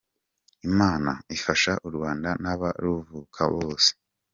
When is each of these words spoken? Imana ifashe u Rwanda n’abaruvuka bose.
Imana 0.69 1.11
ifashe 1.35 1.71
u 1.87 1.89
Rwanda 1.95 2.29
n’abaruvuka 2.43 3.41
bose. 3.53 3.89